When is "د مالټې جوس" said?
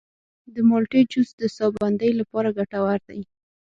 0.53-1.29